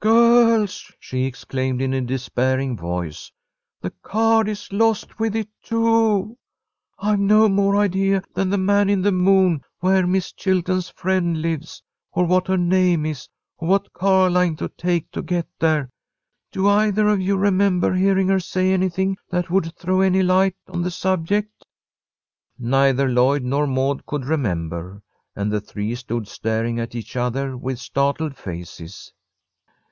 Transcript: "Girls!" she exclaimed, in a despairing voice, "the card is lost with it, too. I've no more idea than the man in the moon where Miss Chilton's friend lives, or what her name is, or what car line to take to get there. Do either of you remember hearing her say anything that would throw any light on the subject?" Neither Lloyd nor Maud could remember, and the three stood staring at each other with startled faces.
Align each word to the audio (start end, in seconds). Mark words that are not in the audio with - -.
"Girls!" 0.00 0.92
she 0.98 1.24
exclaimed, 1.24 1.80
in 1.80 1.94
a 1.94 2.00
despairing 2.00 2.76
voice, 2.76 3.30
"the 3.80 3.92
card 4.02 4.48
is 4.48 4.70
lost 4.72 5.18
with 5.20 5.34
it, 5.36 5.48
too. 5.62 6.36
I've 6.98 7.20
no 7.20 7.48
more 7.48 7.76
idea 7.76 8.22
than 8.34 8.50
the 8.50 8.58
man 8.58 8.90
in 8.90 9.00
the 9.02 9.12
moon 9.12 9.62
where 9.78 10.06
Miss 10.06 10.32
Chilton's 10.32 10.90
friend 10.90 11.40
lives, 11.40 11.82
or 12.12 12.24
what 12.26 12.48
her 12.48 12.58
name 12.58 13.06
is, 13.06 13.28
or 13.56 13.68
what 13.68 13.92
car 13.92 14.28
line 14.28 14.56
to 14.56 14.68
take 14.68 15.10
to 15.12 15.22
get 15.22 15.46
there. 15.60 15.88
Do 16.50 16.68
either 16.68 17.06
of 17.08 17.20
you 17.20 17.36
remember 17.36 17.94
hearing 17.94 18.28
her 18.28 18.40
say 18.40 18.72
anything 18.72 19.16
that 19.30 19.48
would 19.48 19.74
throw 19.76 20.00
any 20.00 20.22
light 20.22 20.56
on 20.68 20.82
the 20.82 20.90
subject?" 20.90 21.64
Neither 22.58 23.08
Lloyd 23.08 23.42
nor 23.44 23.66
Maud 23.66 24.04
could 24.06 24.24
remember, 24.26 25.02
and 25.36 25.52
the 25.52 25.60
three 25.60 25.94
stood 25.94 26.26
staring 26.28 26.78
at 26.80 26.94
each 26.96 27.14
other 27.16 27.56
with 27.56 27.78
startled 27.78 28.36
faces. 28.36 29.12